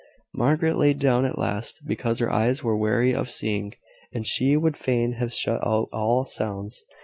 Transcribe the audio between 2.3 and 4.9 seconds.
eyes were weary of seeing; and she would